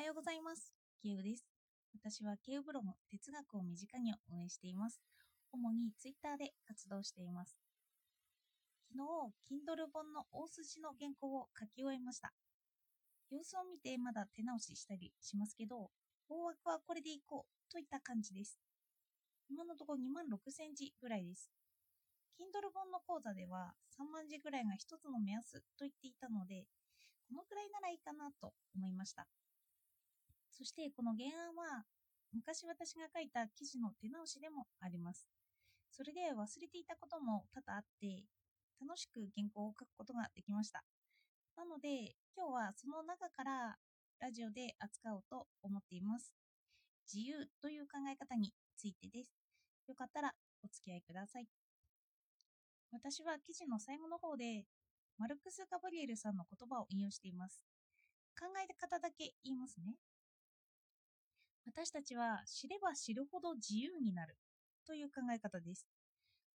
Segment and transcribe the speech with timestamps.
[0.00, 0.72] はようございます。
[1.02, 1.44] ケウです。
[1.92, 4.98] 私はケウブログ哲学を身近にを運営しています。
[5.52, 7.54] 主にツイッターで活動しています。
[8.88, 12.32] 昨日、Kindle 本の大筋の原稿を書き終えました。
[13.28, 15.90] 様子を見てまだ手直ししたりしますけど、
[16.30, 18.56] 大枠はこれでいこうといった感じです。
[19.50, 21.52] 今のところ2万6センチぐらいです。
[22.40, 26.64] Kindle 本の講座では3万字ぐらいが一つの目安と言っていたので、
[27.28, 29.28] このくらいならいいかなと思いました。
[30.50, 31.84] そしてこの原案は
[32.32, 35.26] 昔私が書いた記事の手直しでもあります。
[35.90, 38.24] それで忘れていたことも多々あって
[38.80, 40.84] 楽しく原稿を書くことができました。
[41.56, 43.76] なので今日はその中から
[44.20, 46.32] ラジオで扱おうと思っています。
[47.12, 49.32] 自由という考え方についてです。
[49.88, 50.32] よかったら
[50.62, 51.48] お付き合いください。
[52.92, 54.64] 私は記事の最後の方で
[55.18, 57.62] マルクス・ガブリエルさんの言葉を引用しています。
[58.38, 59.96] 考え方だけ言いますね。
[61.72, 64.36] 私たちは知れば知るほど自由になる
[64.84, 65.86] という考え方です。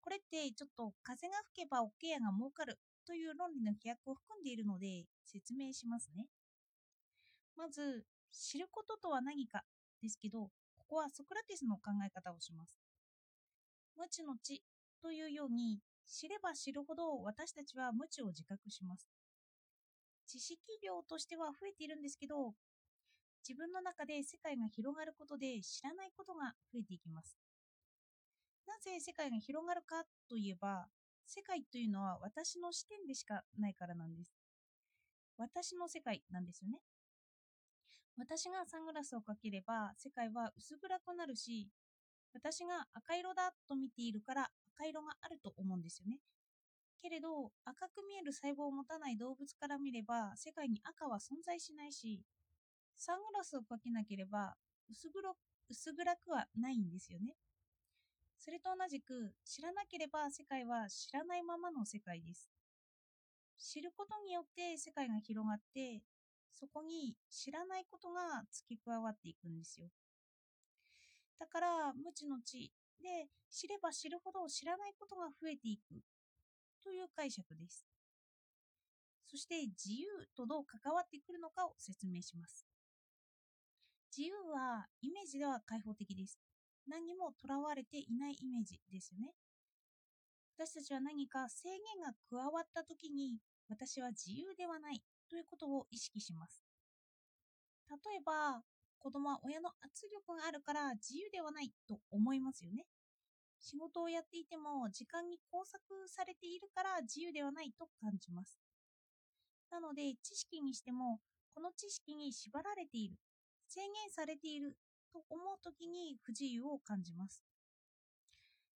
[0.00, 6.26] これってちょっと風が吹けば桶屋が儲かるという論理の規約を含んでいるので説明しますね。
[7.56, 9.62] まず、知ることとは何か
[10.02, 12.76] ですけど、ここはソクラテスの考え方をします。
[13.96, 14.64] 無知の知
[15.00, 19.06] というように、知れば知るほど私たちは無知を自覚します。
[20.26, 22.54] 知識量としては増えているんですけど、
[23.46, 27.36] 自分の中で世界が広がることで知らないことが増えていきます。
[28.66, 30.88] なぜ世界が広がるかといえば、
[31.26, 34.32] 世界というのは私の視点でしかないからなんです。
[35.36, 36.78] 私の世界なんですよね。
[38.16, 41.68] 私がサングラスをかければ世界は薄暗くなるし、
[42.32, 46.18] 私が赤色だと見ているから赤色があると思うんですよね。
[47.02, 52.22] けれど赤く見える細胞を持たない動物から見れば世界に赤は存在しないし
[52.96, 54.54] サングラスをかけなければ
[54.90, 55.34] 薄黒
[55.68, 57.34] 薄暗くはないんですよね。
[58.38, 62.50] それと同じく知らなければ世界は知らないままの世界です。
[63.56, 66.02] 知ることによって世界が広がって
[66.52, 69.88] そこに知らないことが付け加わっていくんですよ。
[71.38, 76.02] だから無知の知で知れば知るほど知らないことが増えていく
[76.82, 77.86] という解釈です。
[79.26, 80.06] そして自由
[80.36, 82.73] とどう関わってくるのかを説明します。
[84.16, 86.38] 自由はイメージでは開放的です。
[86.86, 89.34] 何にもとらわれていないイメージですよね。
[90.56, 96.62] 私たちは何か制限が加わった時に私は自由ではないということを意識します。
[97.90, 98.62] 例えば
[99.00, 102.86] 子供は親の圧力があるから自由ではないと思いますよね。
[103.58, 108.60] 仕事をやっていても時間に拘束されているから自由ではないと感じます。
[109.72, 111.18] なので知識にしても
[111.52, 113.18] この知識に縛られている
[113.68, 114.76] 制限されている
[115.12, 117.42] と思う時に不自由を感じます。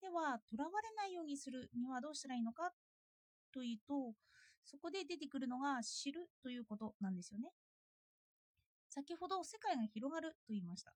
[0.00, 2.72] では、とらわれないようにするにはどうしたらいいのか？
[3.52, 4.14] というと、
[4.64, 7.50] そこで出てくるのが知るということなんですよね。
[8.88, 10.92] 先ほど世界が広がると言いました。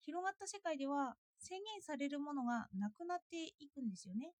[0.00, 4.32] 広がった世界では制限されるものがなくなっていくんですよね。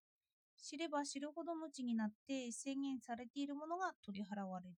[0.60, 4.76] 知れば知るほど無知になって制限されているものが取り払われる。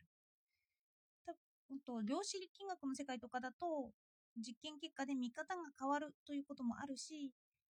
[1.84, 3.90] と量子力学の世界とかだと
[4.36, 7.32] 実験結果で見方が変わるということもあるし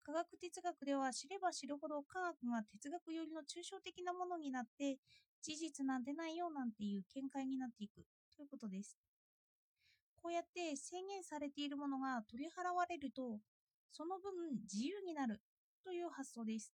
[0.04, 4.98] 科学哲学では知れば知るほど科学が哲学寄りの抽象的なものになって
[5.42, 8.98] 事実なんてないよなんていう見解になっていくということです。
[10.22, 13.40] こうやって制限されているものが取り払われると
[13.92, 15.42] その分自由になる
[15.84, 16.74] という発想です。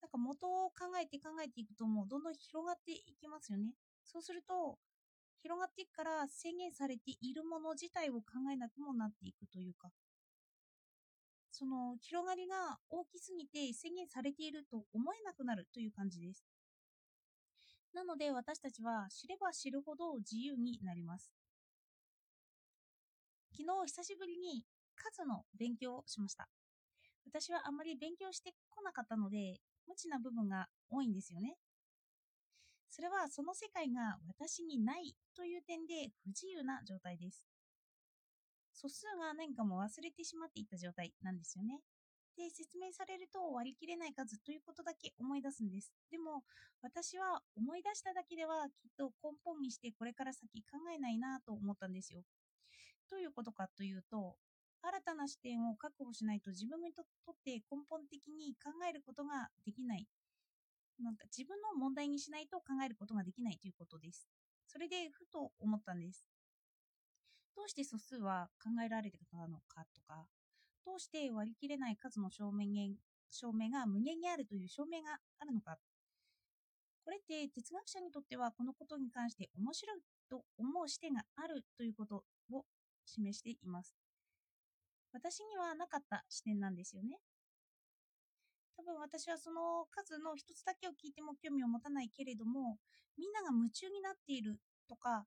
[0.00, 3.72] なんか元を考えて考えていくともうどんどん広がっていきますよね。
[4.04, 4.78] そうすると
[5.46, 9.92] 広がっていくから制限されているもの自体を考えなくもなっていくというか。
[11.52, 16.44] その広がりが大きすぎて制限されていると思えなくなるという感じです。
[17.94, 21.30] なので私たちは知れば知るほど自由になります。
[23.52, 24.64] 昨日久しぶりに
[24.96, 26.48] 数の勉強をしました。
[27.24, 31.54] 私はあまり勉強してこなかったので無知な部分が多いんですよね。
[32.90, 37.44] それはその世界が私にないという点で不自由な状態です。
[38.72, 41.80] 素数が何かも忘れてしまっていた状態なんですよね。
[42.36, 45.90] で、説明されると割り切れない数ということだけ思い出すんです。
[46.10, 46.44] でも、
[46.82, 52.22] 私は思い出しただけではきっと根本にしてこれから先考えないなと思ったんですよ。
[53.10, 54.36] どういうことかというと、
[54.82, 60.06] 新たな視点を確保しないと自分にとって根本的に考えることができない
[61.00, 64.28] なんか自分の問題にしないと考えることができないということです。
[64.66, 66.28] それでふと思ったんです。
[67.56, 70.26] どうして素数は考えられてたのかとか、
[70.84, 72.66] どうして割り切れない数の証明
[73.30, 75.78] 証明が無限にあるという証明があるのか。
[77.04, 82.64] これって哲学者にとってはこのことに関して面白いと思う視点があるということを
[83.04, 83.94] 示しています。
[85.12, 87.18] 私にはなかった視点なんですよね。
[88.76, 92.76] 多分私はその数の一つだけを聞いても興味を持たないけれども、
[93.16, 95.24] みんなが夢中になっているとか、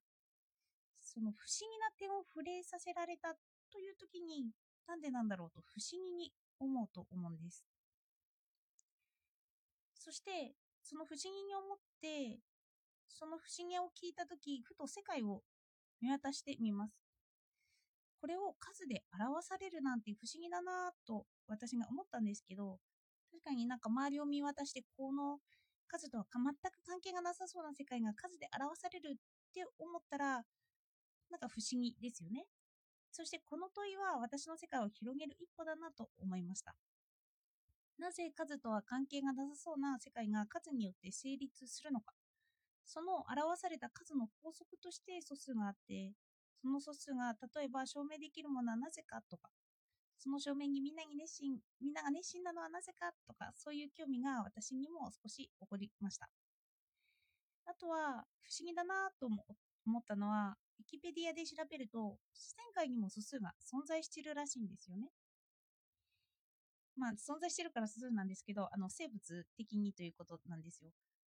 [1.00, 3.34] その不思議な点を触れさせられた
[3.72, 4.50] という時に、
[4.86, 7.64] なんでなんだろうと不思議に思うと思うんです。
[9.94, 12.38] そして、その不思議に思って、
[13.08, 15.42] その不思議を聞いた時、ふと世界を
[16.00, 16.94] 見渡してみます。
[18.20, 22.78] これを数で表されるなんて不思議だなと私が思ったんですけど、
[23.32, 25.38] 確かになんか周りを見渡して、この
[25.88, 29.16] 数とは全く関係がなさそうな世界が数で表されるっ
[29.54, 30.44] て思ったら、
[31.30, 32.46] なんか不思議ですよね。
[33.12, 36.74] そしてこの問いは私の世界を広げる一歩だなと思いました。
[37.98, 42.14] なぜ数とは関係がなさそうな世界が数によって成立するのか。
[42.84, 46.14] その表された数の法則として素数があって、
[46.60, 49.50] その素数が例えば証明できるものはなぜかとか、
[50.20, 56.28] その証明にみんなに熱心、みんなが熱心なのはなぜかとか、そういう興味が私にも少し起こりました。
[57.64, 65.08] あとは、不思議だなと思ったのは、ウィキペディアで調べると、自然界にも素数が存在しているらしいんですよね。
[66.96, 70.90] まあ、存在してるから素数なんですけど、あの生物的にということなんですよ。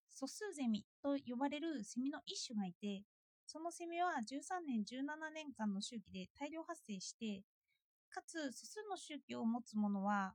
[0.08, 3.04] 素数ゼミと呼ばれるセミの一種がいて、
[3.46, 7.42] そのセミは13年、17年間の周期で大量発生して、
[8.18, 10.34] かつ素数の周期を持つものは、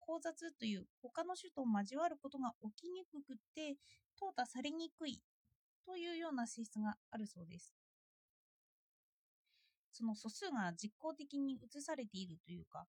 [0.00, 3.76] 交雑という他の種と交わることが起きにくくて、
[4.18, 5.22] 淘汰されにくい
[5.86, 7.72] というような性質があるそうです。
[9.92, 12.86] その素数が実効的に移されているというか、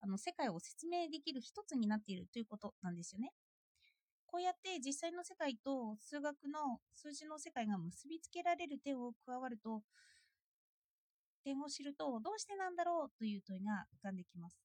[0.00, 3.32] あの世界を説明できる一つになっているということなんですよね。
[4.26, 9.82] こうやって実際の世界と数学の数字の世界が結びつけられる点を加わると、
[11.44, 14.58] 点を知るとどうしてなんだろうという問いが浮かんできます。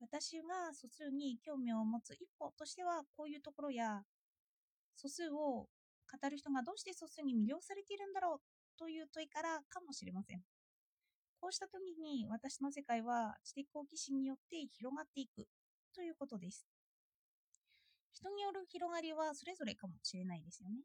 [0.00, 4.02] 私が素数に興味を持つ一歩としてはこういうところや
[4.96, 5.68] 素数を
[6.10, 8.40] 語る人がどうして素数に魅了されているんだろう
[8.78, 10.40] という問いからかもしれません。
[11.40, 15.46] こうした時に私の世界は知的好奇心によって広がっていく
[15.94, 16.66] ということです。
[18.12, 20.82] 人による広がりはそれぞれかもしれないですよね。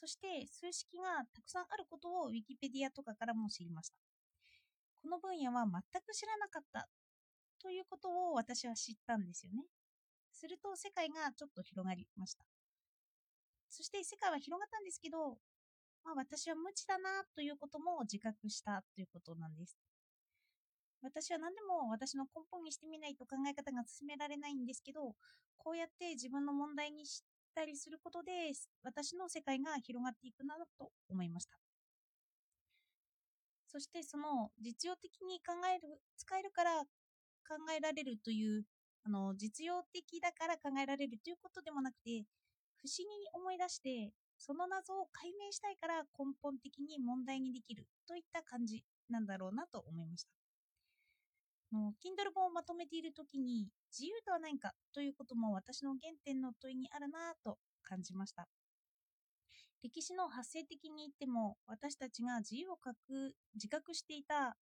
[0.00, 3.96] そして数式がたくさんあることを Wikipedia とかからも知りました。
[5.02, 6.88] この分野は全く知らなかった
[7.60, 9.64] ということを私は知ったんですよね。
[10.32, 12.46] すると世界がちょっと広がりました。
[13.68, 15.36] そして世界は広がったんですけど、
[16.02, 19.76] まあ、私は無知だなということも自覚したということなんです。
[21.02, 25.14] 私は何でも私の根本にしてみないと考え方が進められないんですけど、
[25.58, 27.22] こうやって自分の問題にし
[27.54, 28.52] たりすることで、
[28.82, 31.58] 私の世界が広がっていくなと思いました。
[33.66, 36.82] そしてその実用的に考える、使えるから
[37.48, 38.64] 考えられるという、
[39.04, 42.24] あの実用的だから考えられるということでもなくて、
[42.76, 50.39] 不思議に思い出して、その謎を解明したいから根本的に問題にできるといった感じなんだろうなと思いました。
[51.72, 58.48] の Kindle 本をまとめている時に自由とは何かということも私の原点の問いにあるなと感じました。
[59.82, 64.56] 歴史の発生的に言っても私たちが自由を書く自覚していた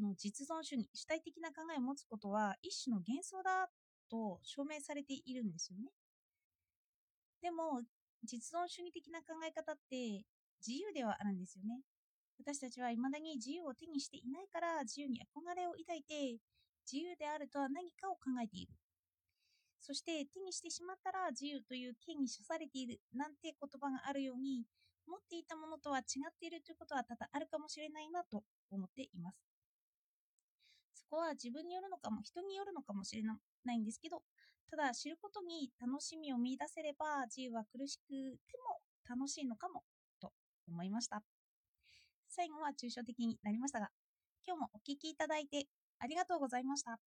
[0.00, 3.68] の実存主義主体的な考えを持つことは一種の幻想だ
[4.10, 5.90] と証明されているんですよね。
[7.40, 7.82] でも
[8.24, 10.24] 実存主義的な考え方って
[10.66, 11.80] 自由ではあるんですよね。
[12.38, 16.38] 私たちは未だに自由を手にしていないから自由に憧れを抱いて
[16.90, 18.72] 自由であるとは何かを考えている。
[19.80, 24.64] そして手にしてしまったら自由という権に処されているなんて言葉があるように
[25.06, 29.38] 持っていたものとは違っているということは多々あるかもしれないなと思っています。
[30.94, 33.38] そこは自分によるのかも人によるのかもしれな
[33.72, 34.22] いんですけど
[34.70, 39.84] ただ知ることに楽しみを見いだせれば自由は苦しくても楽しいのかも
[40.20, 40.32] と
[40.68, 41.35] 思いました。
[42.36, 43.88] 最後は抽象的になりましたが、
[44.46, 45.66] 今日もお聴きいただいて
[45.98, 47.00] ありがとうございました。